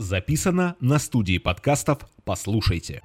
[0.00, 3.02] Записано на студии подкастов «Послушайте».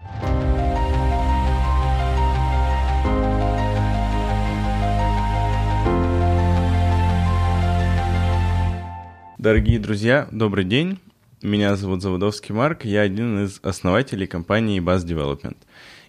[9.38, 11.00] Дорогие друзья, добрый день.
[11.42, 15.58] Меня зовут Заводовский Марк, я один из основателей компании Buzz Development.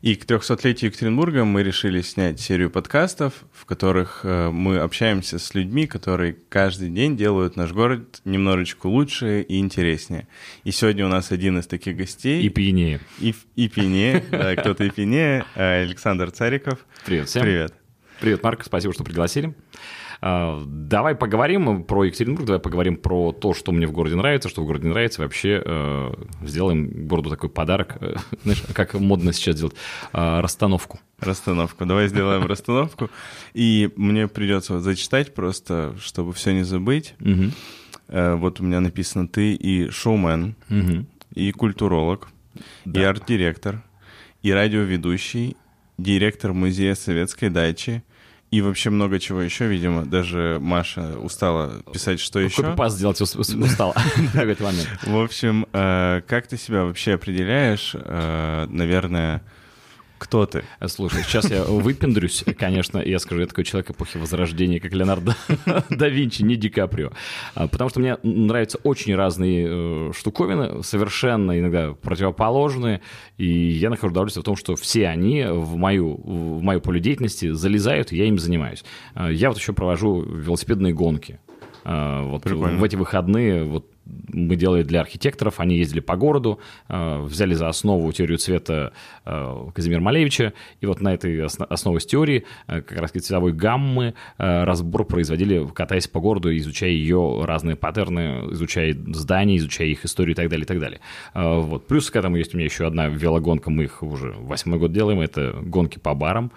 [0.02, 5.54] И к 300-летию Екатеринбурга мы решили снять серию подкастов, в которых э, мы общаемся с
[5.54, 10.29] людьми, которые каждый день делают наш город немножечко лучше и интереснее.
[10.64, 12.43] И сегодня у нас один из таких гостей.
[12.43, 13.00] И пьянее.
[13.18, 16.85] И, и пьянее, да, кто-то и пьянее, э, Александр Цариков.
[17.04, 17.43] Привет всем.
[17.43, 17.74] Привет.
[18.21, 19.54] Привет, Марк, спасибо, что пригласили.
[20.20, 24.62] А, давай поговорим про Екатеринбург, давай поговорим про то, что мне в городе нравится, что
[24.62, 25.22] в городе нравится.
[25.22, 29.74] Вообще э, сделаем городу такой подарок, э, знаешь, как модно сейчас делать,
[30.12, 30.98] э, расстановку.
[31.21, 31.84] Расстановку.
[31.86, 33.10] Давай сделаем расстановку.
[33.55, 37.14] И мне придется зачитать просто, чтобы все не забыть.
[38.08, 40.55] Э, Вот у меня написано «ты» и шоумен,
[41.34, 42.28] и культуролог,
[42.86, 43.83] и арт-директор,
[44.42, 45.56] и радиоведущий,
[45.98, 48.02] директор музея советской дачи,
[48.50, 50.05] и вообще много чего еще, видимо.
[50.06, 52.62] Даже Маша устала писать, что еще.
[52.62, 54.88] Копипаст сделать ус- ус- устал в какой-то момент.
[55.03, 57.92] В общем, э, как ты себя вообще определяешь?
[57.94, 59.42] Э, Наверное,
[60.19, 60.64] кто ты?
[60.86, 65.34] Слушай, сейчас я выпендрюсь, конечно, и я скажу, я такой человек эпохи Возрождения, как Леонардо
[65.91, 67.11] да Винчи, не Ди Каприо.
[67.55, 73.00] А, Потому что мне нравятся очень разные э, штуковины, совершенно иногда противоположные,
[73.37, 77.53] и я нахожу удовольствие в том, что все они в мою, в мое поле деятельности
[77.53, 78.84] залезают, и я им занимаюсь.
[79.14, 81.41] А, Я вот еще провожу велосипедные гонки.
[81.84, 82.78] А, Вот Прикольно.
[82.78, 83.91] в эти выходные вот
[84.32, 88.92] мы делали для архитекторов, они ездили по городу, э, взяли за основу теорию цвета
[89.24, 93.52] э, Казимира Малевича, и вот на этой осно- основе с теории, э, как раз цветовой
[93.52, 100.34] гаммы, разбор производили, катаясь по городу, изучая ее разные паттерны, изучая здания, изучая их историю
[100.34, 101.00] и так далее, и так далее.
[101.34, 101.86] Вот.
[101.86, 105.20] Плюс к этому есть у меня еще одна велогонка, мы их уже восьмой год делаем,
[105.20, 106.52] это гонки по барам.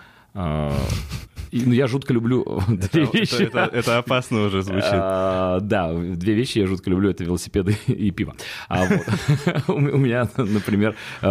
[1.51, 3.43] Ну, я жутко люблю две вещи.
[3.43, 4.89] это- опасно уже звучит.
[4.91, 8.35] А, Да, две вещи я жутко люблю, это велосипеды и пиво.
[8.67, 8.87] А
[9.67, 11.25] у меня, например, э,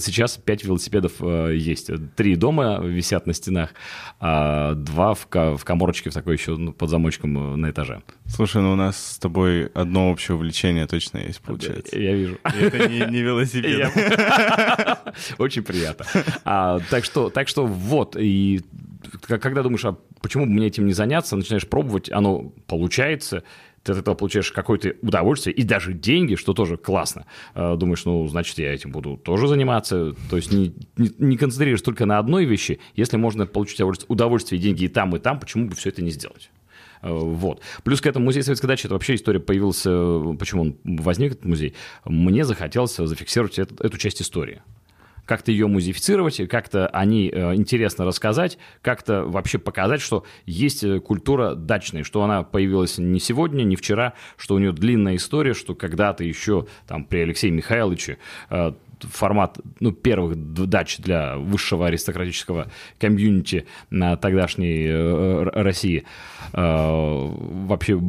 [0.00, 1.90] сейчас пять велосипедов э, есть.
[2.16, 3.74] Три дома висят на стенах,
[4.20, 8.02] а два в ко- в коморочке в такой еще ну, под замочком э, на этаже.
[8.26, 11.98] Слушай, ну у нас с тобой одно общее увлечение точно есть, получается.
[11.98, 12.38] Я вижу.
[12.44, 13.90] Это не, велосипед.
[15.38, 16.06] Очень приятно.
[16.44, 17.30] А, так, что,
[17.66, 18.60] вот, и
[19.26, 23.42] когда думаешь, а почему бы мне этим не заняться, начинаешь пробовать, оно получается,
[23.82, 27.26] ты от этого получаешь какое-то удовольствие и даже деньги, что тоже классно.
[27.54, 30.14] А, Думаешь, ну, значит, я этим буду тоже заниматься.
[30.28, 32.80] То есть не, не, не концентрируешь только на одной вещи.
[32.94, 36.10] Если можно получить удовольствие- и деньги и там, и там, почему бы все это не
[36.10, 36.50] сделать?
[37.02, 37.60] Э, Вот.
[37.84, 41.44] Плюс к этому музей советской дачи, это вообще история появился, э, почему он возник, этот
[41.44, 41.74] музей.
[42.04, 44.62] Мне захотелось зафиксировать эту, эту часть истории.
[45.26, 51.00] Как-то ее музеифицировать, как-то о ней э, интересно рассказать, как-то вообще показать, что есть э,
[51.00, 55.74] культура дачная, что она появилась не сегодня, не вчера, что у нее длинная история, что
[55.74, 58.18] когда-то еще там при Алексее Михайловиче
[58.50, 58.72] э,
[59.04, 66.04] формат ну, первых дач для высшего аристократического комьюнити на тогдашней э, России.
[66.52, 67.28] Э,
[67.66, 68.00] вообще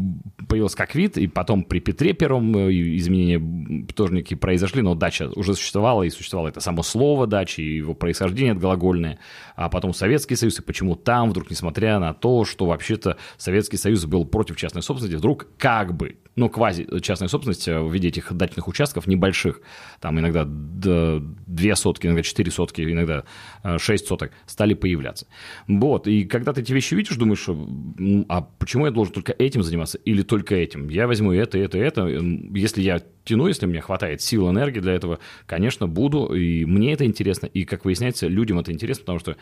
[0.47, 5.29] появился как вид, и потом при Петре Первом э, изменения тоже некие произошли, но дача
[5.35, 9.19] уже существовала, и существовало это само слово дачи, и его происхождение это глагольное,
[9.55, 14.05] а потом Советский Союз, и почему там вдруг, несмотря на то, что вообще-то Советский Союз
[14.05, 18.31] был против частной собственности, вдруг как бы, ну, квази частная собственность э, в виде этих
[18.31, 19.59] дачных участков небольших,
[19.99, 23.23] там иногда две сотки, иногда четыре сотки, иногда
[23.63, 25.25] э, шесть соток стали появляться.
[25.67, 29.33] Вот, и когда ты эти вещи видишь, думаешь, что, м, а почему я должен только
[29.33, 30.89] этим заниматься или только этим?
[30.89, 32.05] Я возьму это, это, это.
[32.05, 37.05] Если я тяну, если мне хватает сил, энергии для этого, конечно, буду, и мне это
[37.05, 39.37] интересно, и, как выясняется, людям это интересно, потому что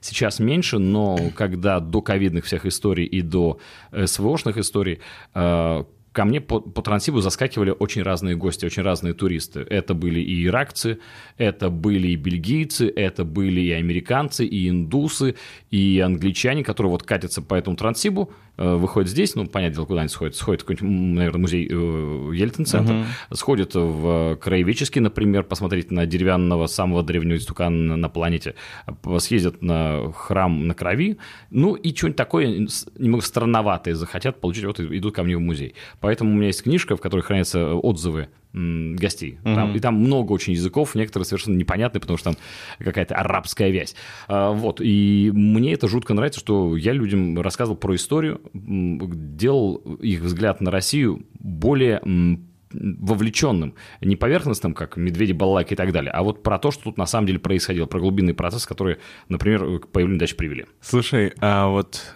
[0.00, 3.58] Сейчас меньше, но когда до ковидных всех историй и до
[3.92, 5.00] СВОшных историй
[5.34, 9.60] э, ко мне по, по трансибу заскакивали очень разные гости, очень разные туристы.
[9.60, 10.98] Это были и иракцы,
[11.36, 15.34] это были и бельгийцы, это были и американцы, и индусы,
[15.70, 20.00] и англичане, которые вот катятся по этому трансибу, э, выходят здесь, ну, понятное дело, куда
[20.00, 26.06] они сходят, сходят в какой-нибудь, наверное, музей э, Ельцин-центр, сходят в краеведческий, например, посмотреть на
[26.06, 28.54] деревянного самого древнего истукана на планете,
[29.18, 31.18] съездят на храм на крови,
[31.50, 32.66] ну, и что-нибудь такое
[32.98, 35.74] немного странноватое захотят получить, вот идут ко мне в музей.
[36.00, 39.38] Поэтому у меня есть книжка, в которой хранятся отзывы м, гостей.
[39.44, 42.38] Там- и там много очень языков, некоторые совершенно непонятные, потому что там
[42.78, 43.94] какая-то арабская вязь.
[44.26, 44.80] А, вот.
[44.82, 50.70] И мне это жутко нравится, что я людям рассказывал про историю, делал их взгляд на
[50.70, 52.00] Россию более
[52.72, 56.98] вовлеченным, не поверхностным, как медведи, балалайки и так далее, а вот про то, что тут
[56.98, 58.98] на самом деле происходило, про глубинный процесс, которые,
[59.28, 60.66] например, к появлению дачи привели.
[60.80, 62.14] Слушай, а вот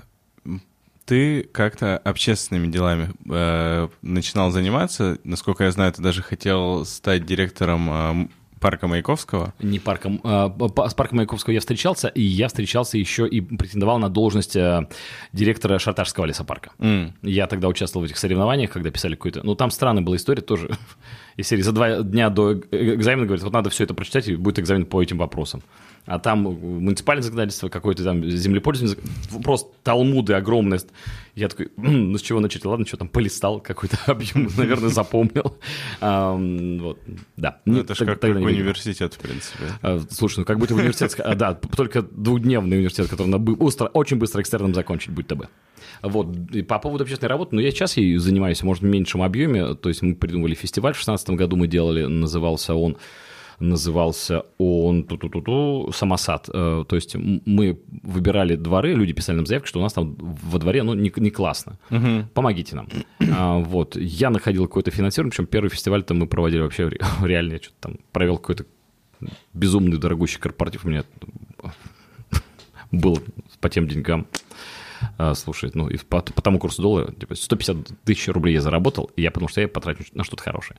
[1.04, 5.18] ты как-то общественными делами э, начинал заниматься.
[5.24, 8.28] Насколько я знаю, ты даже хотел стать директором э,
[8.62, 9.52] парка Маяковского?
[9.60, 10.20] Не парком.
[10.24, 10.48] Э,
[10.88, 14.88] с парком Маяковского я встречался, и я встречался еще и претендовал на должность э,
[15.32, 16.70] директора Шарташского лесопарка.
[16.78, 17.12] Mm.
[17.22, 19.42] Я тогда участвовал в этих соревнованиях, когда писали какую-то...
[19.42, 20.70] Ну, там странная была история тоже.
[21.36, 24.58] Из серии за два дня до экзамена говорят, вот надо все это прочитать, и будет
[24.58, 25.62] экзамен по этим вопросам
[26.04, 28.96] а там муниципальное законодательство, какое-то там землепользование,
[29.42, 30.80] просто талмуды огромные.
[31.34, 32.64] Я такой, ну с чего начать?
[32.64, 35.56] Ладно, что там, полистал какой-то объем, наверное, запомнил.
[36.00, 36.98] Вот,
[37.36, 37.60] да.
[37.64, 39.64] Ну, это же как, университет, в принципе.
[39.80, 43.32] А, слушай, ну как будто университет, а, да, только двухдневный университет, который
[43.94, 45.48] очень быстро экстерном закончить, будь то бы.
[46.02, 49.74] Вот, и по поводу общественной работы, ну, я сейчас ей занимаюсь, может, в меньшем объеме,
[49.74, 52.96] то есть мы придумали фестиваль в 2016 году, мы делали, назывался он
[53.62, 56.50] назывался он ту -ту -ту -ту, самосад.
[56.52, 57.16] Э, то есть
[57.46, 61.12] мы выбирали дворы, люди писали нам заявки, что у нас там во дворе ну, не,
[61.16, 61.78] не классно.
[61.90, 62.24] Угу.
[62.34, 62.88] Помогите нам.
[63.20, 63.96] А, вот.
[63.96, 66.90] Я находил какое-то финансирование, причем первый фестиваль-то мы проводили вообще
[67.22, 67.52] реально.
[67.52, 68.64] Я что-то там провел какой-то
[69.54, 70.84] безумный дорогущий корпоратив.
[70.84, 71.04] У меня
[72.92, 73.20] был
[73.60, 74.26] по тем деньгам.
[75.18, 79.10] А, слушай, ну и по, по тому курсу доллара, типа 150 тысяч рублей я заработал,
[79.16, 80.78] и я потому что я потрачу на что-то хорошее.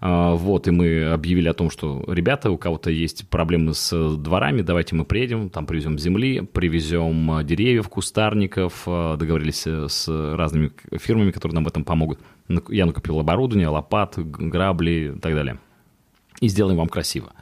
[0.00, 4.62] А, вот, и мы объявили о том, что, ребята, у кого-то есть проблемы с дворами,
[4.62, 10.70] давайте мы приедем, там привезем земли, привезем а, деревьев, кустарников, а, договорились э, с разными
[10.98, 12.20] фирмами, которые нам в этом помогут.
[12.68, 15.58] Я накупил оборудование, лопат, грабли и так далее.
[16.40, 17.32] И сделаем вам красиво.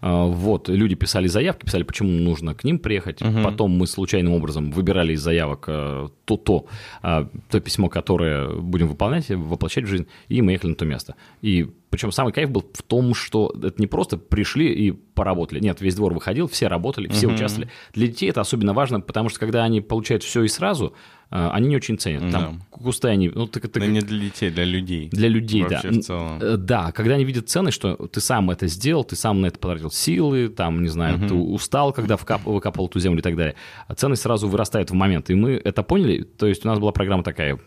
[0.00, 3.22] А, вот, люди писали заявки, писали, почему нужно к ним приехать.
[3.22, 3.42] Угу.
[3.42, 6.66] Потом мы случайным образом выбирали из заявок э, то, то,
[7.02, 11.14] а, то письмо, которое будем выполнять, воплощать в жизнь, и мы ехали на то место.
[11.42, 15.60] И причем самый кайф был в том, что это не просто пришли и поработали.
[15.60, 17.34] Нет, весь двор выходил, все работали, все угу.
[17.34, 17.70] участвовали.
[17.94, 20.94] Для детей это особенно важно, потому что когда они получают все и сразу, а,
[21.30, 22.30] они не очень ценят.
[22.32, 22.78] Там да.
[22.78, 23.28] кусты они...
[23.28, 25.08] Ну, ты, да не для детей, для людей.
[25.10, 25.98] Для людей, Вообще да.
[25.98, 26.38] в целом.
[26.40, 29.58] Э, да, когда они видят цены, что ты сам это сделал, ты сам на это
[29.58, 31.26] потратил силы, там, не знаю, угу.
[31.26, 33.56] ты устал, когда вкап, выкапывал эту землю и так далее.
[33.88, 35.28] А ценность сразу вырастает в момент.
[35.28, 36.22] И мы это поняли.
[36.22, 37.58] То есть у нас была программа такая.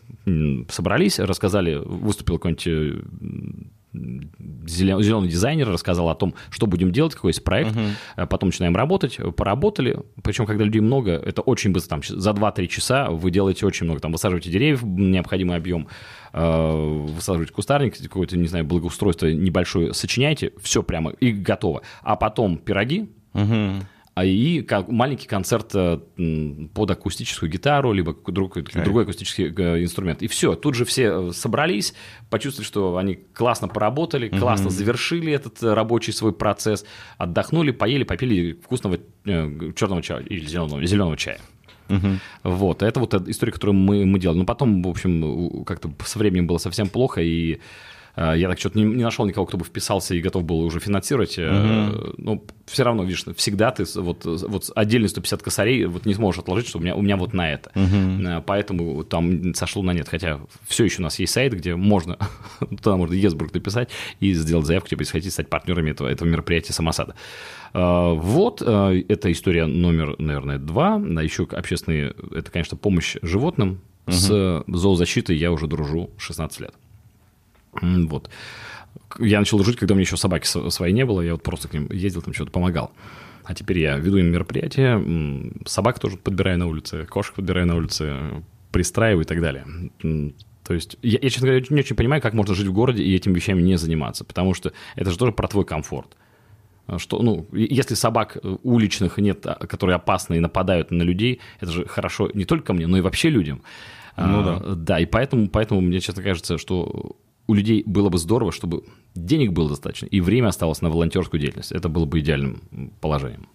[0.70, 3.02] Собрались, рассказали, выступил какой-нибудь э,
[3.94, 7.76] зеленый дизайнер рассказал о том, что будем делать, какой есть проект.
[7.76, 8.28] Uh-huh.
[8.28, 10.00] Потом начинаем работать, поработали.
[10.24, 12.00] Причем, когда людей много, это очень быстро.
[12.00, 14.00] Там, за 2-3 часа вы делаете очень много.
[14.00, 15.88] Там высаживаете деревьев, необходимый объем,
[16.34, 21.82] э, высаживаете кустарник, какое-то, не знаю, благоустройство небольшое, сочиняете, все прямо и готово.
[22.02, 23.82] А потом пироги, uh-huh
[24.24, 26.00] и как маленький концерт э,
[26.74, 30.22] под акустическую гитару, либо другой, другой акустический э, инструмент.
[30.22, 31.94] И все, тут же все э, собрались,
[32.30, 34.76] почувствовали, что они классно поработали, классно угу.
[34.76, 36.86] завершили этот рабочий свой процесс,
[37.18, 41.40] отдохнули, поели, попили вкусного черного чая или зеленого, зеленого чая.
[41.90, 42.08] Угу.
[42.44, 44.40] Вот, это вот история, которую мы, мы делали.
[44.40, 47.60] Но потом, в общем, как-то со временем было совсем плохо, и
[48.16, 51.38] я так что-то не, не нашел никого, кто бы вписался и готов был уже финансировать.
[51.38, 51.46] Угу.
[51.48, 56.40] Но ну, все равно, видишь, всегда ты вот, вот отдельные 150 косарей вот не сможешь
[56.40, 57.72] отложить, что у меня, у меня вот на это.
[57.76, 58.44] Угу.
[58.46, 60.08] Поэтому там сошло на нет.
[60.10, 62.18] Хотя все еще у нас есть сайт, где можно,
[62.60, 66.74] туда можно Есбург написать и сделать заявку, типа, если хотите стать партнерами этого, этого мероприятия
[66.74, 67.16] самосада.
[67.74, 70.96] Вот, это история номер, наверное, два.
[70.96, 73.80] А еще общественные, это, конечно, помощь животным.
[74.08, 74.14] Угу.
[74.14, 76.74] С зоозащитой я уже дружу 16 лет.
[77.80, 78.30] Вот.
[79.20, 81.74] Я начал жить, когда у меня еще собаки своей не было, я вот просто к
[81.74, 82.92] ним ездил, там что-то помогал.
[83.44, 85.02] А теперь я веду им мероприятия,
[85.66, 89.66] собак тоже подбираю на улице, кошек подбираю на улице, пристраиваю и так далее.
[90.64, 93.16] То есть я, я, честно говоря, не очень понимаю, как можно жить в городе и
[93.16, 96.16] этими вещами не заниматься, потому что это же тоже про твой комфорт.
[96.98, 101.72] Что, ну, если собак э, уличных нет, а, которые опасны и нападают на людей, это
[101.72, 103.62] же хорошо не только мне, но и вообще людям.
[104.18, 104.76] Ну а, да.
[104.76, 107.16] Да, и поэтому, поэтому мне часто кажется, что
[107.52, 111.74] у людей было бы здорово, чтобы денег было достаточно, и время оставалось на волонтерскую деятельность.
[111.74, 112.62] Это было бы идеальным
[113.02, 113.48] положением.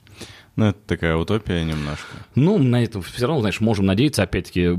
[0.54, 2.16] Ну, это такая утопия немножко.
[2.34, 4.70] Ну, на это все равно, знаешь, можем надеяться, опять-таки,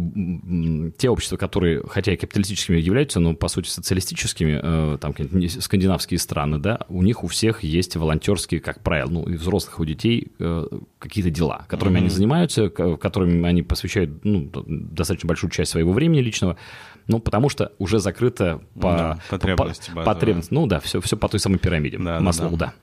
[0.98, 5.16] те общества, которые, хотя и капиталистическими являются, но, по сути, социалистическими, э, там,
[5.50, 9.82] скандинавские страны, да, у них у всех есть волонтерские, как правило, ну, и взрослых, и
[9.82, 10.68] у детей э,
[11.00, 12.02] какие-то дела, которыми mm-hmm.
[12.02, 16.58] они занимаются, которыми они посвящают, ну, достаточно большую часть своего времени личного,
[17.08, 18.92] Ну, потому что уже закрыто по...
[18.92, 20.06] Да, потребности по, базовые.
[20.16, 20.54] потребности.
[20.54, 21.98] Ну да, все, все по той самой пирамиде.
[21.98, 22.68] Да, да, Маслоу, да.
[22.68, 22.74] да.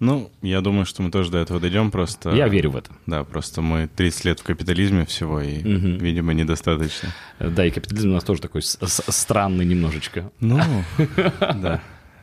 [0.00, 2.30] Ну, я думаю, что мы тоже до этого дойдем, просто...
[2.30, 2.90] Я верю в это.
[3.06, 7.10] Да, просто мы 30 лет в капитализме всего, и, видимо, недостаточно.
[7.38, 10.30] Да, и капитализм у нас тоже такой странный немножечко.
[10.40, 10.60] Ну,
[11.40, 11.82] да.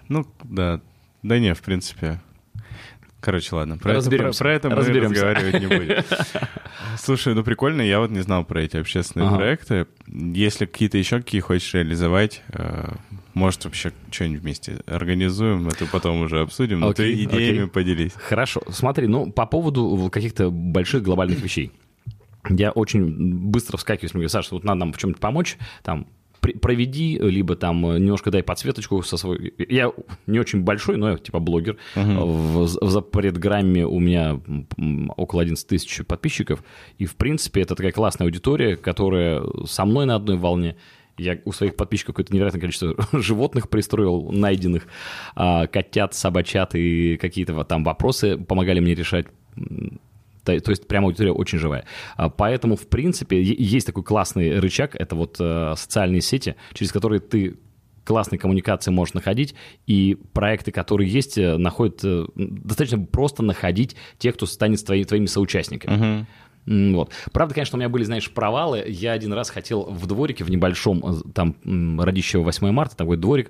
[0.10, 0.82] Ну, да.
[1.24, 2.20] Да не, в принципе...
[3.22, 3.78] Короче, ладно.
[3.78, 4.40] Про, это, про, Разберемся.
[4.44, 5.10] про это мы Разберемся.
[5.26, 6.04] разговаривать не будем.
[6.98, 9.38] Слушай, ну прикольно, я вот не знал про эти общественные Ага.
[9.38, 9.88] проекты.
[10.08, 12.94] Если какие-то еще какие хочешь реализовать, э,
[13.34, 16.80] может, вообще что-нибудь вместе организуем, это потом уже обсудим.
[16.80, 17.68] Но ты Окей, идеями окей.
[17.68, 18.12] поделись.
[18.16, 18.62] Хорошо.
[18.70, 21.72] Смотри, ну, по поводу каких-то больших глобальных вещей.
[22.50, 26.08] Я очень быстро вскакиваю, говорят, Саша, вот надо нам в чем-нибудь помочь, там,
[26.42, 29.54] проведи, либо там э, немножко дай подсветочку со свой...
[29.58, 29.92] Я
[30.28, 31.78] не очень большой, но я типа блогер.
[31.96, 34.40] В, в запредграмме у меня
[35.16, 36.64] около 11 тысяч подписчиков,
[36.98, 40.76] и, в принципе, это такая классная аудитория, которая со мной на одной волне.
[41.18, 44.88] Я у своих подписчиков какое-то невероятное количество животных пристроил, найденных,
[45.36, 49.28] а, котят, собачат и какие-то там вопросы помогали мне решать.
[50.44, 51.86] То, то есть прям аудитория очень живая.
[52.18, 57.20] А, Поэтому, в принципе, есть такой классный рычаг, это вот э, социальные сети, через которые
[57.20, 57.58] ты
[58.04, 59.54] классные коммуникации можешь находить,
[59.86, 65.28] и проекты, которые есть, э, находят, э, достаточно просто находить тех, кто станет твои- твоими
[65.28, 65.94] соучастниками.
[66.68, 67.12] М, Вот.
[67.32, 68.84] Правда, конечно, у меня были, знаешь, провалы.
[68.88, 71.56] Я один раз хотел в дворике, в небольшом, там,
[72.00, 73.50] Радищево 8 марта, такой дворик,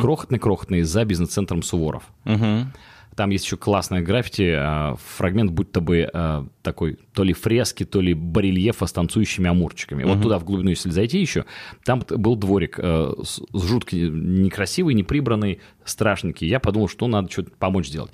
[0.00, 2.04] крохотный-крохотный, за бизнес-центром Суворов.
[2.24, 2.72] Мгм.
[3.16, 8.00] Там есть еще классное граффити, а, фрагмент будто бы а, такой то ли фрески, то
[8.00, 10.04] ли барельефа с танцующими амурчиками.
[10.04, 11.44] Вот туда, в глубину, если зайти еще,
[11.84, 16.48] там был дворик э, с жутко некрасивый, неприбранный, страшненький.
[16.48, 18.12] Я подумал, что надо что-то помочь сделать.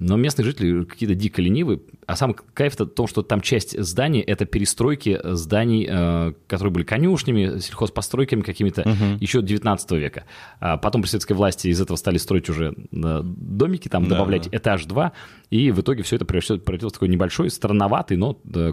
[0.00, 1.80] Но местные жители какие-то дико ленивые.
[2.06, 6.84] А сам кайф в том, что там часть зданий— это перестройки зданий, э, которые были
[6.84, 8.82] конюшнями, сельхозпостройками какими-то
[9.20, 10.24] еще 19 века.
[10.60, 14.48] А потом при советской власти из этого стали строить уже э, домики, там Да, добавлять
[14.48, 14.56] да.
[14.56, 15.12] этаж 2,
[15.50, 18.72] и в итоге все это превратилось, в такой небольшой, странноватый, но э,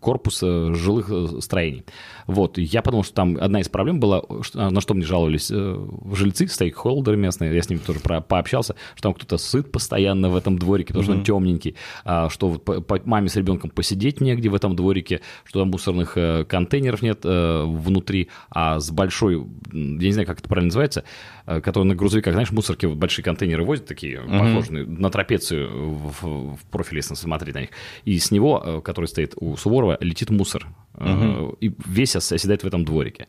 [0.00, 1.10] корпус жилых
[1.42, 1.84] строений.
[2.26, 5.50] Вот, и я подумал, что там одна из проблем была, что- на что мне жаловались
[5.52, 10.28] э, жильцы, стейкхолдеры местные, я с ними тоже про- пообщался, что там кто-то сыт постоянно
[10.28, 13.70] в этом дворике, потому что он темненький, а, что вот по, по маме с ребенком
[13.70, 18.90] посидеть негде в этом дворике, что там мусорных э, контейнеров нет э, внутри, а с
[18.90, 19.42] большой, я
[19.72, 21.04] не знаю, как это правильно называется,
[21.46, 26.56] э, который на грузовиках, знаешь, мусорки, вот большие контейнеры возят такие, похожие на трапецию в,
[26.56, 27.70] в профиле, если смотреть на них,
[28.04, 32.84] и с него, который стоит у Суворова, летит мусор, э, и весь оседает в этом
[32.84, 33.28] дворике.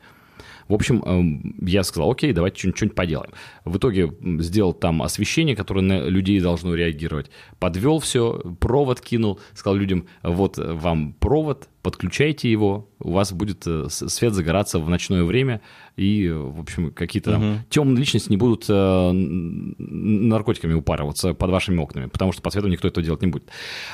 [0.67, 3.31] В общем, эм, я сказал, окей, давайте что-нибудь, поделаем.
[3.63, 7.31] В итоге сделал там освещение, которое на людей должно реагировать.
[7.59, 13.85] Подвел все, провод кинул, сказал людям, вот вам провод, подключайте его, у вас будет э,
[13.89, 15.61] с- свет загораться в ночное время,
[15.95, 21.77] и, э, в общем, какие-то там темные личности не будут э, наркотиками упарываться под вашими
[21.79, 23.45] окнами, потому что по свету никто этого делать не будет.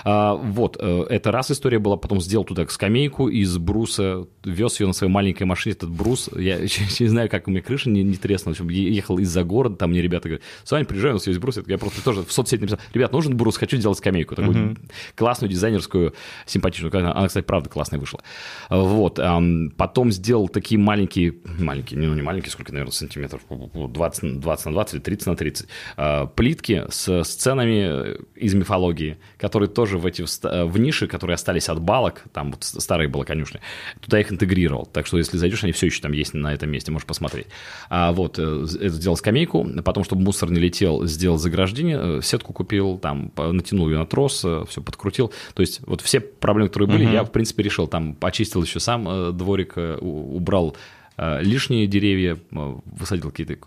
[0.04, 4.94] А, вот, это раз история была, потом сделал туда скамейку из бруса, вез ее на
[4.94, 6.58] своей маленькой машине, этот брус, я
[7.00, 9.92] не знаю, как у меня крыша не, не треснула, в общем, ехал из-за города, там
[9.92, 12.80] мне ребята говорят, Саня, приезжай, у нас есть брус, я просто тоже в соцсети написал,
[12.94, 14.78] ребят, нужен брус, хочу сделать скамейку, такую
[15.16, 16.14] классную, дизайнерскую,
[16.48, 18.22] симпатичную, она, кстати, правда классная вышла.
[18.70, 24.42] Вот, ам, потом сделал такие маленькие, маленькие, ну не маленькие, сколько, наверное, сантиметров, 20, на
[24.42, 29.98] 20 на 20 или 30 на 30, а, плитки с сценами из мифологии, которые тоже
[29.98, 33.60] в эти в ниши, которые остались от балок, там вот старые было конюшни,
[34.02, 34.86] туда их интегрировал.
[34.86, 37.48] Так что, если зайдешь, они все еще там есть на этом месте, можешь посмотреть.
[37.90, 42.54] А вот, э, это сделал скамейку, потом, чтобы мусор не летел, сделал заграждение, э, сетку
[42.54, 45.32] купил, там, натянул ее на трос, все подкрутил.
[45.54, 47.88] То есть, вот все проблемы, которые были, я, в принципе, решил.
[47.88, 50.76] Там почистил еще сам э, дворик, э, убрал
[51.18, 53.58] э, лишние деревья, высадил какие-то...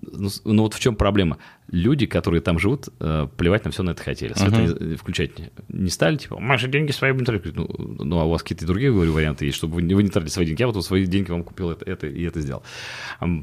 [0.00, 1.38] Ну, ну вот в чем проблема?
[1.70, 4.32] Люди, которые там живут, э, плевать на все на это хотели.
[4.32, 5.30] Свет они включать
[5.68, 7.54] не- стали, типа, мы же деньги свои будем тратить».
[7.56, 10.08] Ну, ну, а у вас какие-то другие, говорю, варианты есть, чтобы вы не, вы не
[10.08, 10.60] тратили свои деньги.
[10.62, 12.62] Я вот свои деньги вам купил это, это и это сделал.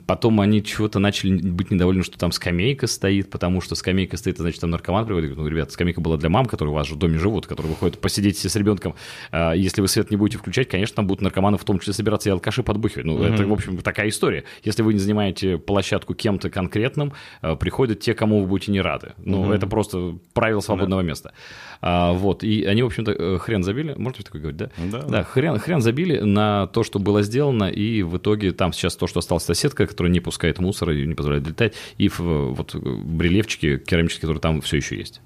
[0.08, 4.60] Потом они чего-то начали быть недовольны, что там скамейка стоит, потому что скамейка стоит, значит,
[4.62, 5.32] там наркоман приводит.
[5.32, 7.72] Говорю, Ну, ребята, скамейка была для мам, которые у вас же в доме живут, которые
[7.74, 8.96] выходят посидеть все с ребенком.
[9.32, 12.29] А, Если вы свет не будете включать, конечно, там будут наркоманы в том числе собираться
[12.29, 13.05] и алкаши подбухивать.
[13.05, 14.46] Ну, это, в общем, такая история.
[14.63, 19.13] Если вы не занимаете площадку кем-то конкретным, а, приходят те, кому вы будете не рады.
[19.17, 21.31] Ну, это просто правило свободного места.
[21.81, 23.93] А, вот, и они, в общем-то, э, хрен забили.
[23.98, 24.69] Можно такое говорить, да?
[24.91, 25.01] Да.
[25.03, 29.07] Да, хрен, хрен забили на то, что было сделано, и в итоге там сейчас то,
[29.07, 32.22] что осталась эта сетка, которая не пускает мусор и не позволяет летать, и в-
[32.53, 35.22] вот э, брелевчики керамические, которые там все еще есть.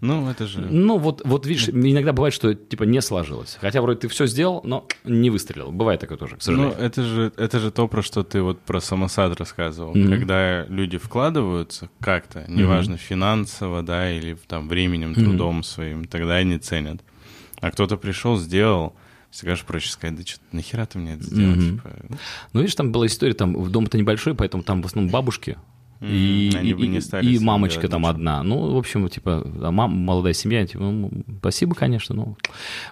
[0.00, 0.60] Ну, это же...
[0.60, 3.58] Ну, вот, вот видишь, иногда бывает, что типа не сложилось.
[3.60, 5.70] Хотя вроде ты все сделал, но не выстрелил.
[5.72, 6.76] Бывает такое тоже, к Ну, сожалению.
[6.78, 9.94] это же, это же то, про что ты вот про самосад рассказывал.
[9.94, 10.08] Мгм.
[10.10, 17.02] Когда люди вкладываются как-то, неважно, финансово, да, или там временем, трудом своим, тогда они ценят.
[17.60, 18.94] А кто-то пришел, сделал,
[19.30, 21.54] всегда же проще сказать, да что нахера ты мне это сделал?
[21.56, 21.76] Мгм.
[21.76, 21.90] Типа,
[22.54, 25.58] Ну, видишь, там была история, там дом-то небольшой, поэтому там в основном бабушки.
[26.00, 28.10] И, они и- бы не стали и мамочка там ничего.
[28.10, 28.42] одна.
[28.42, 32.14] Ну, в общем, типа, а мам, молодая семья, типа, ну, спасибо, конечно.
[32.14, 32.36] Ну.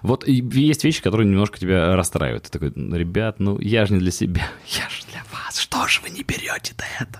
[0.03, 2.43] Вот есть вещи, которые немножко тебя расстраивают.
[2.43, 5.57] Ты такой, «Ну, ребят, ну я же не для себя, я же для вас.
[5.59, 7.19] Что же вы не берете-то это?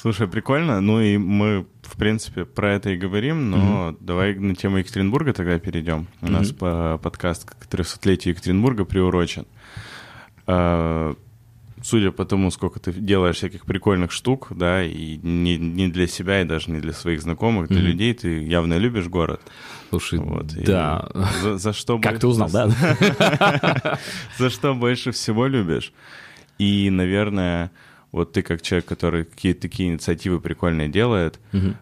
[0.00, 0.80] Слушай, прикольно.
[0.80, 5.58] Ну и мы, в принципе, про это и говорим, но давай на тему Екатеринбурга тогда
[5.58, 6.06] перейдем.
[6.20, 9.46] У нас по- подкаст к 300-летию Екатеринбурга приурочен.
[11.82, 16.40] Судя по тому, сколько ты делаешь всяких прикольных штук, да, и не, не для себя,
[16.40, 17.86] и даже не для своих знакомых, для Мгм.
[17.86, 19.40] людей, ты явно любишь город.
[19.90, 21.08] Слушай, Вот, да.
[21.42, 22.68] За, за что Как больше- ты узнал, да?
[24.38, 25.92] за что больше всего любишь.
[26.58, 27.70] И, наверное,
[28.12, 31.38] вот ты как человек, который какие-то такие инициативы прикольные делает,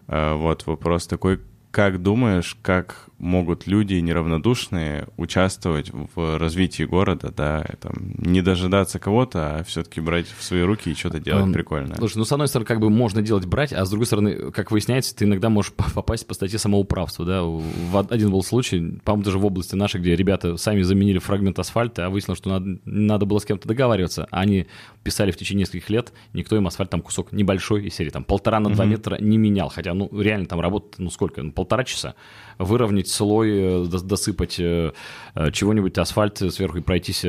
[0.07, 1.39] а, вот вопрос такой,
[1.77, 9.57] как думаешь, как могут люди неравнодушные участвовать в развитии города, да, там, не дожидаться кого-то,
[9.57, 11.95] а все-таки брать в свои руки и что-то делать Эм, прикольное.
[11.97, 14.71] Слушай, ну, с одной стороны, как бы можно делать брать, а с другой стороны, как
[14.71, 17.43] выясняется, ты иногда можешь по- попасть по статье самоуправства, да.
[17.43, 21.59] В од- один был случай, по-моему, даже в области нашей, где ребята сами заменили фрагмент
[21.59, 24.27] асфальта, а выяснилось, что надо, надо было с кем-то договариваться.
[24.31, 24.65] А Они
[25.03, 28.59] писали в течение нескольких лет, никто им асфальт, там кусок небольшой из серии, там полтора
[28.59, 32.15] на два метра не менял, хотя, ну, реально там работа, ну, сколько, ну, полтора часа.
[32.59, 34.91] Выровнять слой, э, дос- досыпать э,
[35.35, 37.23] э, чего-нибудь, асфальт сверху и пройтись,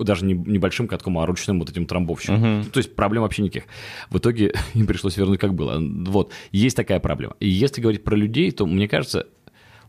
[0.00, 2.40] даже не небольшим катком, а ручным вот этим трамбовщиком.
[2.40, 3.64] Ну, То есть проблем вообще никаких.
[4.10, 5.78] В итоге им пришлось вернуть как было.
[6.10, 7.36] Вот, есть такая проблема.
[7.40, 9.26] И если говорить про людей, то, мне кажется,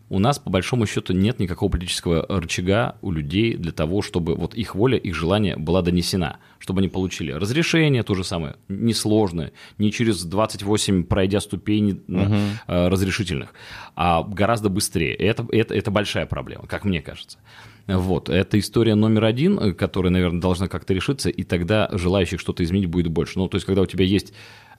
[0.09, 4.53] у нас, по большому счету, нет никакого политического рычага у людей для того, чтобы вот
[4.53, 9.91] их воля, их желание была донесена, чтобы они получили разрешение, то же самое, несложное, не
[9.91, 13.53] через 28 пройдя ступени э, разрешительных,
[13.95, 15.15] а гораздо быстрее.
[15.15, 17.39] Это, это, это большая проблема, как мне кажется.
[17.85, 22.63] Вот, это история номер один, э, которая, наверное, должна как-то решиться, и тогда желающих что-то
[22.63, 23.39] изменить будет больше.
[23.39, 24.33] Ну, то есть, когда у тебя есть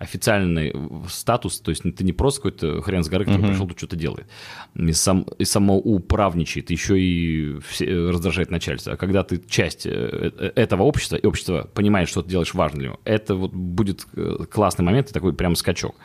[0.04, 3.78] официальный э, статус, то есть ты не просто какой-то хрен с горы, который пришел, тут
[3.78, 4.26] что-то делает,
[4.74, 8.92] и, сам, и самоуправничает, еще и все- э, раздражает начальство.
[8.92, 12.88] А когда ты часть э, этого общества, и общество понимает, что ты делаешь важно для
[12.88, 14.06] него, это вот будет
[14.50, 15.96] классный момент и такой прям скачок.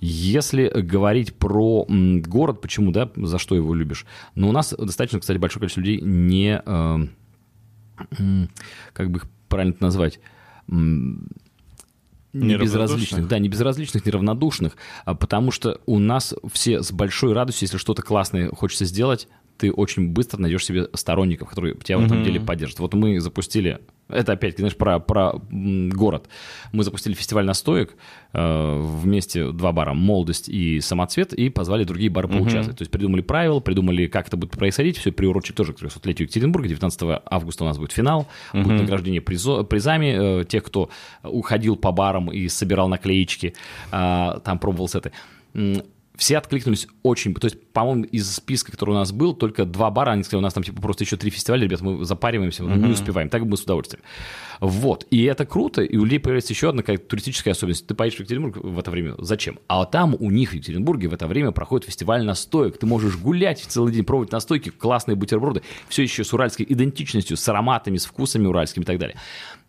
[0.00, 4.06] Если говорить про город, почему, да, за что его любишь?
[4.36, 6.62] Ну, у нас достаточно, кстати, большое количество людей не,
[8.92, 10.20] как бы их правильно назвать,
[12.32, 17.66] не безразличных, да, не безразличных, неравнодушных, а потому что у нас все с большой радостью,
[17.66, 19.28] если что-то классное хочется сделать,
[19.58, 22.78] ты очень быстро найдешь себе сторонников, которые тебя в этом деле поддержат.
[22.78, 26.28] Вот мы запустили, это опять, знаешь, про, про город.
[26.72, 27.96] Мы запустили фестиваль настоек,
[28.32, 32.78] э, вместе два бара «Молодость» и «Самоцвет», и позвали другие бары поучаствовать.
[32.78, 36.68] То есть придумали правила, придумали, как это будет происходить, все приурочили тоже к 300-летию Екатеринбурга.
[36.68, 40.88] 19 августа у нас будет финал, будет награждение призо- призами э, тех, кто
[41.24, 43.54] уходил по барам и собирал наклеечки,
[43.90, 45.10] а, там пробовал сеты.
[46.18, 50.10] Все откликнулись очень, то есть, по-моему, из списка, который у нас был, только два бара,
[50.10, 52.92] они сказали, у нас там типа просто еще три фестиваля, ребят, мы запариваемся, мы не
[52.92, 54.02] успеваем, так бы мы с удовольствием.
[54.58, 57.86] Вот, и это круто, и у людей появляется еще одна какая-то туристическая особенность.
[57.86, 59.60] Ты поедешь в Екатеринбург в это время, зачем?
[59.68, 63.60] А там у них в Екатеринбурге в это время проходит фестиваль настоек, ты можешь гулять
[63.60, 68.48] целый день, пробовать настойки, классные бутерброды, все еще с уральской идентичностью, с ароматами, с вкусами
[68.48, 69.16] уральскими и так далее.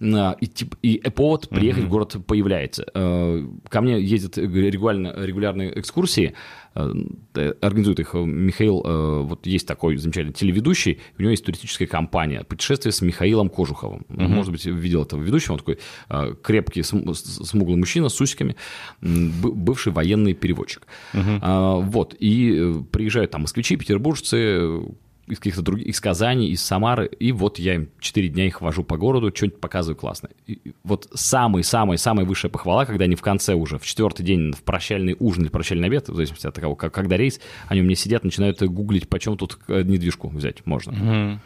[0.02, 2.86] И, тип- и повод приехать в город появляется.
[2.94, 6.34] Э, Ко мне ездят регулярно, регулярные экскурсии,
[6.76, 6.94] э,
[7.36, 11.88] э, организует их э, Михаил, э, вот есть такой замечательный телеведущий, у него есть туристическая
[11.88, 14.06] компания «Путешествие с Михаилом Кожуховым».
[14.08, 18.56] Может быть, видел этого ведущего, он такой э, крепкий, смуглый мужчина с усиками,
[19.02, 20.88] бывший военный переводчик.
[21.14, 24.82] А, Вот, и э, приезжают там москвичи, петербуржцы, э,
[25.30, 28.84] из каких-то других, из Казани, из Самары, и вот я им 4 дня их вожу
[28.84, 30.32] по городу, что-нибудь показываю классное.
[30.48, 35.16] И- вот самый-самый-самая высшая похвала, когда они в конце уже, в четвертый день, в прощальный
[35.20, 38.24] ужин или прощальный обед, в зависимости от того, как, когда рейс, они у меня сидят,
[38.24, 41.40] начинают гуглить, почем тут э, недвижку взять можно.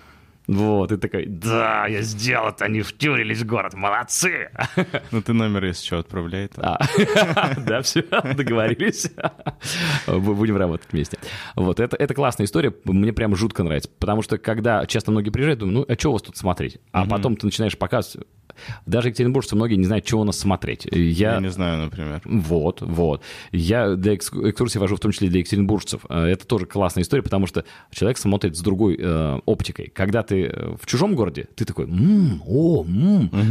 [0.48, 4.50] Вот, и такой, да, я сделал это, они втюрились в город, молодцы!
[5.12, 6.50] Ну, ты номер, если что, отправляй.
[6.58, 6.80] А,
[7.66, 9.10] Да, все, договорились.
[10.08, 11.18] Бу- Будем работать вместе.
[11.56, 15.60] Вот, это, это классная история, мне прям жутко нравится, потому что когда часто многие приезжают,
[15.60, 16.80] думаю, ну, а что у вас тут смотреть?
[16.92, 18.28] А потом ты начинаешь показывать,
[18.86, 20.88] даже екатеринбуржцы многие не знают, чего у нас смотреть.
[20.92, 22.22] Я, Я не знаю, например.
[22.26, 23.22] Вот, вот.
[23.52, 26.06] Я для экс- экскурсии вожу в том числе для екатеринбуржцев.
[26.10, 29.92] Э, Это тоже классная история, потому что человек смотрит с другой э, оптикой.
[29.94, 32.86] Когда ты э, в чужом городе, ты такой, «М, о,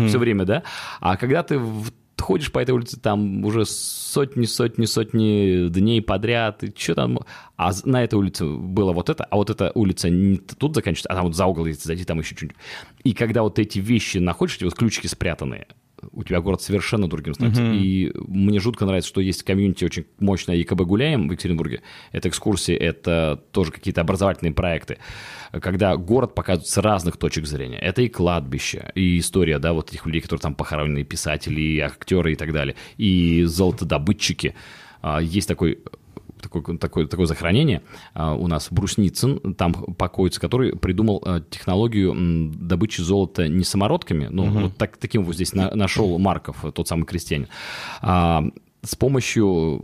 [0.09, 0.63] все время, да?
[1.01, 1.91] А когда ты в-
[2.23, 7.21] ходишь по этой улице там уже сотни, сотни, сотни дней подряд, и что там...
[7.57, 11.15] А на этой улице было вот это, а вот эта улица не тут заканчивается, а
[11.15, 12.57] там вот за угол, если зайти, там еще что-нибудь.
[13.05, 15.67] И когда вот эти вещи находишь, эти вот ключики спрятанные,
[16.11, 17.63] у тебя город совершенно другим становится.
[17.63, 21.83] И мне жутко нравится, что есть комьюнити очень мощное ЕКБ «Гуляем» в Екатеринбурге.
[22.11, 24.99] Это экскурсии, это тоже какие-то образовательные проекты,
[25.53, 27.79] когда город показывает с разных точек зрения.
[27.79, 31.79] Это и кладбище, и история, да, вот этих людей, которые там похоронены, и писатели, и
[31.81, 34.55] актеры и так далее, и золотодобытчики.
[35.03, 35.79] А, Есть такой
[36.43, 37.81] такое, такое, такое захоронение
[38.15, 44.45] а, у нас Брусницын, там покоится, который придумал а, технологию добычи золота не самородками, ну,
[44.63, 47.49] вот так, таким вот здесь на- нашел Марков, тот самый крестьянин,
[48.01, 48.45] а
[48.83, 49.83] с помощью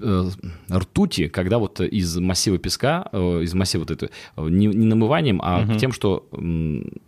[0.00, 0.24] э,
[0.72, 5.40] ртути, когда вот из массива песка, э, из массива вот этого, э, не, не намыванием,
[5.42, 6.28] а тем, что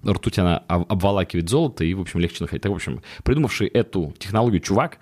[0.06, 2.62] ртуть, она об- обволакивает золото и, в общем, легче находить.
[2.62, 4.98] Так, в общем, придумавший эту технологию чувак,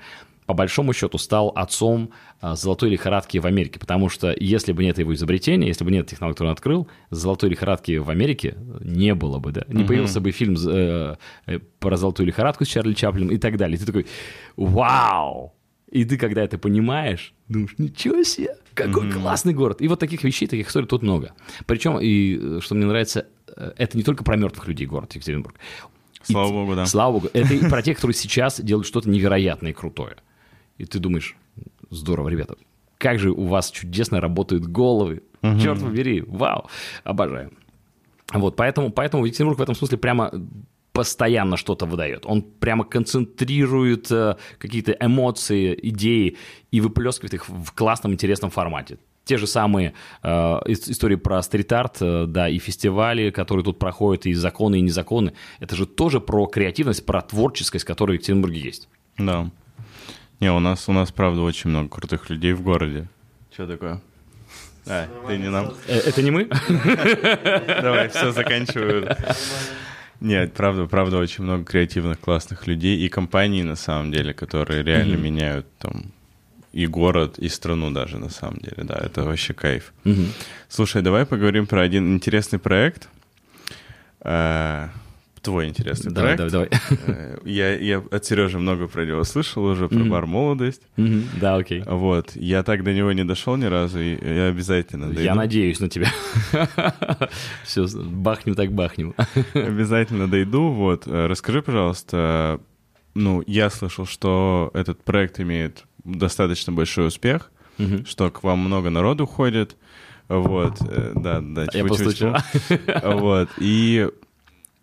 [0.48, 4.98] по большому счету, стал отцом а, золотой лихорадки в Америке, потому что если бы нет
[4.98, 9.40] его изобретения, если бы нет технологии, которую он открыл, золотой лихорадки в Америке не было
[9.40, 13.36] бы, да, не появился бы фильм э, э, про золотую лихорадку с Чарли Чаплином и
[13.36, 13.76] так далее.
[13.76, 14.06] И ты такой,
[14.56, 15.52] вау!
[15.90, 19.82] И ты, когда это понимаешь, думаешь, ничего себе, какой классный город.
[19.82, 21.34] И вот таких вещей, таких историй тут много.
[21.66, 25.56] Причем, и э, что мне нравится, это не только про мертвых людей город Екатеринбург.
[26.26, 26.86] И Слава т- богу, да.
[26.86, 27.28] Слава богу.
[27.34, 30.16] Это и про тех, которые сейчас делают что-то невероятное и крутое.
[30.78, 31.36] И ты думаешь,
[31.90, 32.56] здорово, ребята,
[32.98, 35.22] как же у вас чудесно работают головы.
[35.42, 36.68] Черт побери, вау,
[37.04, 37.52] обожаю.
[38.32, 40.32] Вот, поэтому, поэтому Екатеринбург в этом смысле прямо
[40.92, 42.26] постоянно что-то выдает.
[42.26, 46.36] Он прямо концентрирует э, какие-то эмоции, идеи
[46.72, 48.98] и выплескивает их в классном, интересном формате.
[49.24, 54.26] Те же самые э, ис- истории про стрит-арт, э, да, и фестивали, которые тут проходят,
[54.26, 55.34] и законы, и незаконы.
[55.60, 58.88] Это же тоже про креативность, про творческость, которая в Екатеринбурге есть.
[59.18, 59.50] Да.
[60.40, 63.08] Не, у нас, у нас, правда, очень много крутых людей в городе.
[63.52, 64.00] Что такое?
[64.86, 65.74] А, ты не нам.
[65.88, 66.44] Э, Это не мы?
[67.82, 69.16] Давай, все, заканчиваю.
[70.20, 75.16] Нет, правда, правда, очень много креативных, классных людей и компаний, на самом деле, которые реально
[75.16, 76.12] меняют там
[76.72, 79.92] и город, и страну даже, на самом деле, да, это вообще кайф.
[80.04, 80.32] Мгм.
[80.68, 83.08] Слушай, давай поговорим про один интересный проект.
[85.48, 86.52] Твой интересный Давай, проект.
[86.52, 86.68] давай,
[87.06, 87.20] давай.
[87.22, 90.82] Э, Я, я от Сережи много про него слышал уже, про бар «Молодость».
[90.98, 91.82] Мгм, Да, окей.
[91.86, 95.22] Вот, я так до него не дошел ни разу, и я обязательно дойду.
[95.22, 96.08] Я надеюсь на тебя.
[97.64, 99.14] Все, бахнем так бахнем.
[99.54, 100.68] Обязательно дойду.
[100.70, 102.60] Вот, Э, расскажи, пожалуйста,
[103.14, 108.04] ну, я слышал, что этот проект имеет достаточно большой успех, Мгм.
[108.04, 109.76] что к вам много народу ходит.
[110.28, 111.66] Вот, э, да, да.
[111.72, 112.36] Я постучал.
[113.02, 114.08] Вот, и,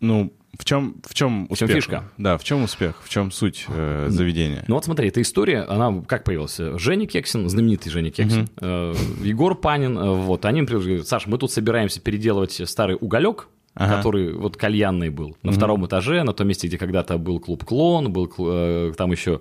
[0.00, 1.70] ну, в чем, в чем В чем успех?
[1.70, 2.04] фишка?
[2.18, 4.64] Да, в чем успех, в чем суть э, заведения?
[4.68, 6.58] Ну вот смотри, эта история, она как появилась?
[6.58, 11.38] Женя Кексин, знаменитый Женя Кексин, э, Егор Панин, э, вот, они предложили, говорят, Саша, мы
[11.38, 13.96] тут собираемся переделывать старый уголек, Ага.
[13.98, 18.10] который вот кальянный был, на втором этаже, на том месте, где когда-то был клуб «Клон»,
[18.10, 19.40] был э, там еще...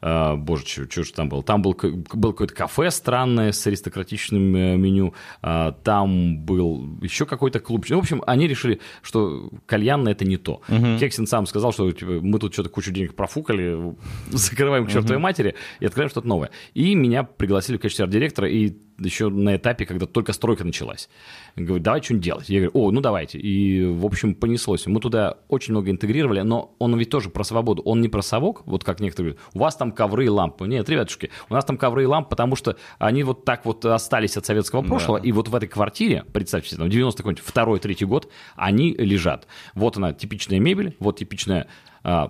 [0.00, 1.42] э, боже, что же там было?
[1.42, 1.76] Там был,
[2.12, 7.86] был какое-то кафе странное с аристократичным э, меню, а, там был еще какой-то клуб.
[7.88, 10.62] Ну, в общем, они решили, что кальянное это не то.
[10.98, 13.94] Кексин сам сказал, что типа, мы тут что-то кучу денег профукали,
[14.30, 16.50] закрываем к чертовой матери и открываем что-то новое.
[16.74, 21.08] И меня пригласили в качестве арт-директора, и еще на этапе, когда только стройка началась.
[21.56, 22.48] Говорит, давай что-нибудь делать.
[22.48, 23.38] Я говорю, о, ну давайте.
[23.38, 24.86] И, в общем, понеслось.
[24.86, 27.82] Мы туда очень много интегрировали, но он ведь тоже про свободу.
[27.82, 30.66] Он не про совок, вот как некоторые говорят, у вас там ковры и лампы.
[30.66, 34.36] Нет, ребятушки, у нас там ковры и лампы, потому что они вот так вот остались
[34.36, 38.04] от советского прошлого, и вот в этой квартире, представьте себе, там 90 какой-нибудь второй, третий
[38.04, 39.46] год, они лежат.
[39.74, 41.68] Вот она, типичная мебель, вот типичная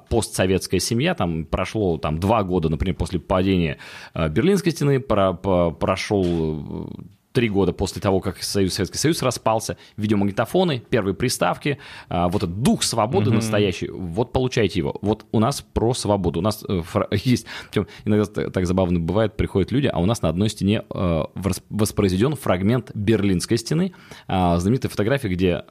[0.09, 3.79] постсоветская семья, там прошло там два года, например, после падения
[4.15, 9.23] а, Берлинской стены, про, по- прошел э, три года после того, как Союз, Советский Союз
[9.23, 14.97] распался, видеомагнитофоны, первые приставки, а, вот этот дух свободы настоящий, вот получайте его.
[15.03, 16.41] Вот у нас про свободу.
[16.41, 20.31] У нас э, есть, причем иногда так забавно бывает, приходят люди, а у нас на
[20.31, 23.93] одной стене э, вос- воспроизведен фрагмент Берлинской стены,
[24.27, 25.65] а, знаменитая фотография, где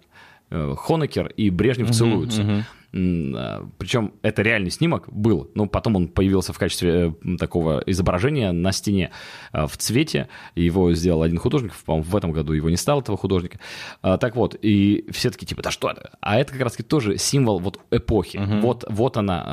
[0.50, 2.44] Хонекер и Брежнев целуются.
[2.44, 2.64] мгм.
[2.94, 7.84] М, а, Причем это реальный снимок был, но потом он появился в качестве э, такого
[7.86, 9.12] изображения на стене
[9.52, 10.30] а, в цвете.
[10.56, 13.60] Его сделал один художник, по-моему, в этом году его не стало, этого художника.
[14.02, 16.12] А, Так вот, и все таки типа, да что это?
[16.22, 18.38] А это как раз тоже символ вот эпохи.
[18.62, 19.44] Вот, вот она,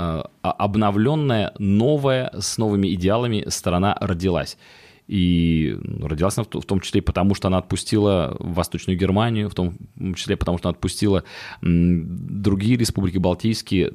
[0.42, 4.56] а, обновленная, новая, с новыми идеалами страна родилась.
[5.06, 8.98] И ну, родилась она в то- в том числе и потому, что она отпустила Восточную
[8.98, 9.74] Германию, в том
[10.14, 11.24] числе потому, что она отпустила
[11.60, 13.92] другие республики Балтийские,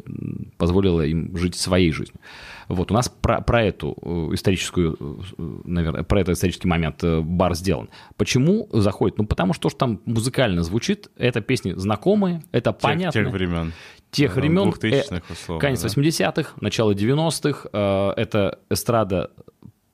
[0.58, 2.20] позволила им жить своей жизнью.
[2.68, 5.24] Вот у нас про, про эту э, историческую,
[5.66, 7.90] наверное, про этот исторический момент э, бар сделан.
[8.16, 9.18] Почему заходит?
[9.18, 13.24] Ну, потому что то, что там музыкально звучит, это песни знакомые, это Тех- понятно.
[13.24, 13.74] Тех времен.
[14.12, 14.70] Тех Да, времен.
[14.70, 15.88] 2000-х э, условно, Конец да.
[15.88, 17.70] 80-х, начало 90-х.
[17.74, 19.32] э, Это эстрада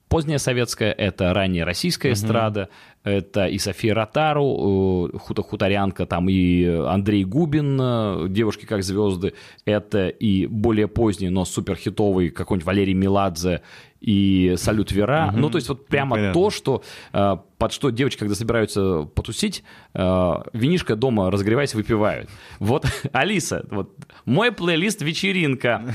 [0.10, 2.70] поздняя советская, это ранняя российская эстрада,
[3.04, 9.34] это и София Ротару, э, хута хуторянка, там и Андрей Губин, э, девушки как звезды,
[9.66, 13.62] это и более поздний, но суперхитовый какой-нибудь Валерий Меладзе
[14.00, 15.32] и Салют Вера.
[15.36, 16.34] Ну, то есть вот прямо понятно.
[16.34, 19.64] то, что э, под что девочки, когда собираются потусить,
[19.94, 22.30] винишко дома разогреваясь, выпивают.
[22.60, 25.82] Вот, Алиса, вот мой плейлист вечеринка.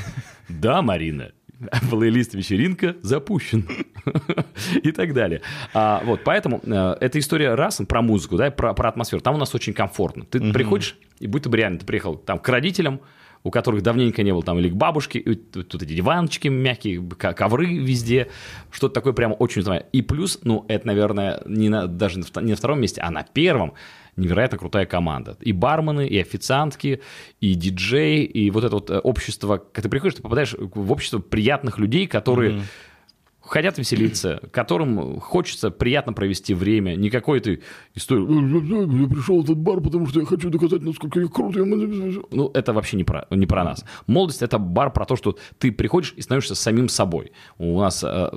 [0.48, 1.30] Да, Марина,
[1.90, 3.68] плейлист вечеринка запущен
[4.82, 5.42] и так далее.
[5.74, 9.20] А, вот, поэтому э, эта история раз про музыку, да, про, про атмосферу.
[9.22, 10.24] Там у нас очень комфортно.
[10.24, 13.00] Ты приходишь, и будто бы реально ты приехал там к родителям,
[13.42, 17.02] у которых давненько не было там, или к бабушке, и тут, тут эти диванчики мягкие,
[17.16, 18.28] ко- ковры везде,
[18.70, 19.86] что-то такое прямо очень знаю.
[19.92, 23.72] И плюс, ну, это, наверное, не на, даже не на втором месте, а на первом
[24.20, 25.36] невероятно крутая команда.
[25.40, 27.00] И бармены, и официантки,
[27.40, 31.18] и диджей, и вот это вот э, общество, когда ты приходишь, ты попадаешь в общество
[31.18, 32.62] приятных людей, которые
[33.40, 37.62] хотят веселиться, которым хочется приятно провести время, не какой ты
[37.94, 41.66] история, «Э, я пришел в этот бар, потому что я хочу доказать, насколько я крутой.
[42.30, 43.84] Ну, это вообще не про, не про нас.
[44.06, 47.32] Молодость– это бар про то, что ты приходишь и становишься самим собой.
[47.58, 48.30] У нас э,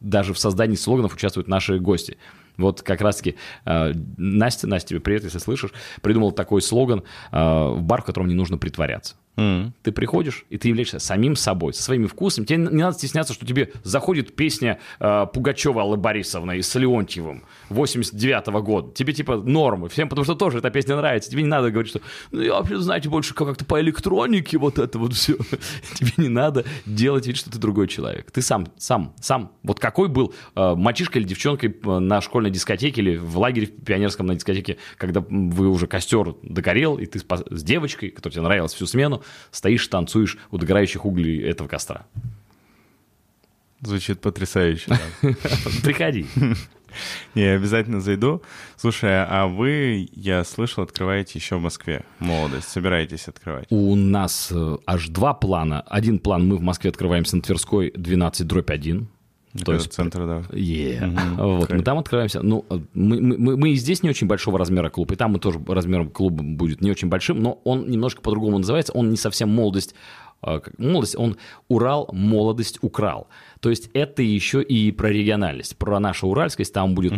[0.00, 2.18] даже в создании слоганов участвуют наши гости.
[2.56, 8.02] Вот как раз-таки э, Настя, Настя, тебе привет, если слышишь, придумал такой слоган э, бар,
[8.02, 9.16] в котором не нужно притворяться.
[9.36, 9.74] М.
[9.82, 12.46] Ты приходишь, и ты являешься самим собой, со своими вкусами.
[12.46, 18.46] Тебе не надо стесняться, что тебе заходит песня э, Пугачева Аллы Борисовны с Леонтьевым 89
[18.62, 18.94] года.
[18.94, 19.88] Тебе типа нормы.
[19.88, 21.30] Всем потому что тоже эта песня нравится.
[21.30, 24.98] Тебе не надо говорить, что ну, я вообще, знаете, больше как-то по электронике вот это
[24.98, 25.36] вот все.
[25.94, 28.30] Тебе не надо делать вид, что ты другой человек.
[28.30, 29.52] Ты сам, сам, сам.
[29.62, 34.26] Вот какой был э, мальчишка или девчонкой э, на школьной дискотеке или в лагере пионерском
[34.26, 38.86] на дискотеке, когда вы уже костер догорел, и ты с девочкой, которая тебе нравилась всю
[38.86, 42.06] смену, стоишь, танцуешь у догорающих углей этого костра.
[43.80, 44.98] Звучит потрясающе.
[45.82, 46.26] Приходи.
[47.34, 48.42] Я обязательно зайду.
[48.76, 52.68] Слушай, а вы, я слышал, открываете еще в Москве молодость.
[52.68, 53.66] Собираетесь открывать?
[53.70, 55.82] У нас э, аж два плана.
[55.82, 59.08] Один план мы в Москве открываемся на Тверской 12 дробь 1.
[59.64, 60.42] То есть центр, да.
[60.52, 61.00] Е.
[61.06, 61.36] Мгм.
[61.36, 62.42] Вот, мы там открываемся.
[62.42, 62.64] Ну,
[62.94, 65.60] мы, мы- мы- мы и здесь не очень большого размера клуб, и там мы тоже
[65.66, 68.92] размером клуба будет не очень большим, но он немножко по-другому называется.
[68.92, 69.94] Он не совсем молодость.
[70.42, 71.36] А, Молодость, он
[71.68, 73.28] Урал, молодость украл.
[73.60, 76.72] То есть это еще и про региональность, про нашу уральскость.
[76.72, 77.14] Там будет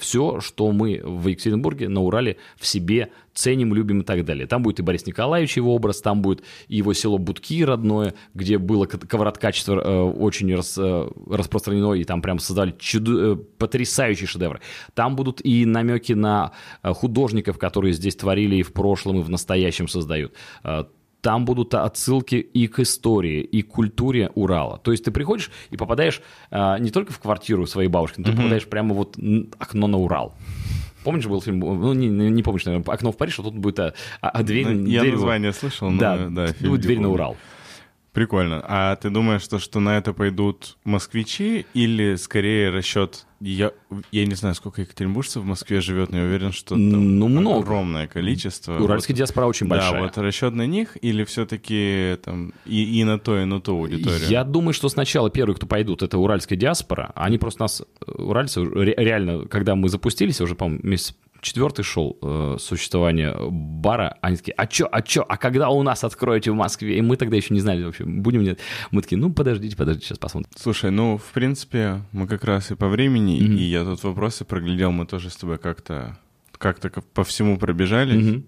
[0.00, 4.46] все, что мы в Екатеринбурге, на Урале в себе ценим, любим и так далее.
[4.46, 8.58] Там будет и Борис Николаевич его образ, там будет и его село Будки родное, где
[8.58, 14.26] было к- ковроткачество э, очень рас- э, распространено, и там прям создали чудо- э, потрясающие
[14.26, 14.60] шедевры.
[14.94, 19.28] Там будут и намеки на э, художников, которые здесь творили и в прошлом, и в
[19.30, 20.32] настоящем создают.
[20.64, 20.84] Э,
[21.24, 24.76] Там будут отсылки и к истории, и к культуре Урала.
[24.84, 28.36] То есть ты приходишь и попадаешь э, не только в квартиру своей бабушки, но ты
[28.36, 29.16] попадаешь прямо вот
[29.58, 30.34] окно на Урал.
[31.02, 33.94] Помнишь, был фильм, ну, не, не- помнишь, наверное, «Окно в Париж», а тут будет а,
[34.20, 34.68] а- а дверь...
[34.68, 37.08] Ну, Я дверь название слышал, но Да, да, тут фильм будет не дверь на.
[37.08, 37.36] Урал.
[38.12, 38.62] Прикольно.
[38.68, 43.26] А ты думаешь, что, что на это пойдут москвичи или скорее расчет...
[43.46, 43.72] Я,
[44.10, 47.60] я не знаю, сколько екатеринбуржцев в Москве живет, но я уверен, что там Ну, много.
[47.60, 48.78] огромное количество.
[48.78, 50.00] Уральская Вот- диаспора очень Да, большая.
[50.02, 54.28] вот расчет на них или все-таки там и, и на то, и на ту аудиторию?
[54.28, 57.12] Я думаю, что сначала первые, кто пойдут, это уральская диаспора.
[57.14, 62.18] Они просто нас, э, уральцы, ре- реально, когда мы запустились, уже, по-моему, месяц четвертый шел
[62.20, 66.54] э, существование бара, они такие, а чё, а чё, а когда у нас откроете в
[66.54, 66.98] Москве?
[66.98, 68.58] И мы тогда еще не знали вообще, будем нет.
[68.90, 70.50] Мы такие, ну, подождите, подождите, сейчас посмотрим.
[70.56, 74.90] Слушай, ну, в принципе, мы как раз и по времени, и я тут вопросы проглядел,
[74.90, 76.18] мы тоже с тобой как-то
[76.58, 78.24] как-то по всему пробежались.
[78.24, 78.46] Мгм.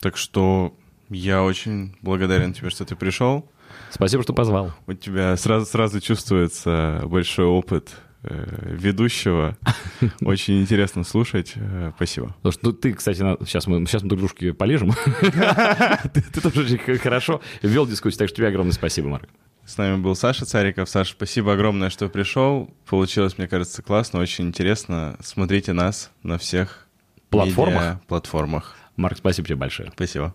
[0.00, 0.76] Так что
[1.08, 3.50] я очень благодарен тебе, что ты пришел.
[3.90, 4.72] Спасибо, что позвал.
[4.86, 7.96] У тебя сразу, сразу чувствуется большой опыт
[8.30, 9.56] ведущего.
[10.20, 11.52] Очень интересно слушать.
[11.56, 12.28] Э, спасибо.
[12.28, 13.36] Потому что ну, ты, кстати, на...
[13.40, 14.92] сейчас, мы, сейчас мы друг дружке полежем.
[16.12, 19.28] ты, ты тоже очень хорошо вел дискуссию, так что тебе огромное спасибо, Марк.
[19.66, 20.88] С нами был Саша Цариков.
[20.88, 22.70] Саша, спасибо огромное, что пришел.
[22.86, 25.16] Получилось, мне кажется, классно, очень интересно.
[25.22, 26.86] Смотрите нас на всех
[27.30, 28.02] платформах.
[28.06, 28.76] платформах.
[28.96, 29.90] Марк, спасибо тебе большое.
[29.94, 30.34] Спасибо.